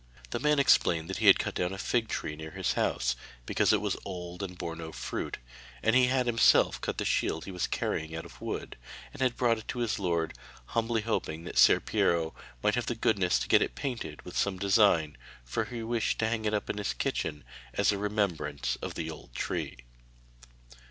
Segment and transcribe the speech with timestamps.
[0.31, 3.15] The man explained that he had cut down a fig tree near his house,
[3.45, 5.37] because it was old and bore no fruit,
[5.83, 8.77] and had himself cut the shield he was carrying out of the wood,
[9.13, 10.35] and had brought it to his lord,
[10.65, 12.33] humbly hoping that Ser Piero
[12.63, 16.27] might have the goodness to get it painted with some design, for he wished to
[16.27, 17.43] hang it up in his kitchen,
[17.75, 19.77] as a remembrance of the old tree.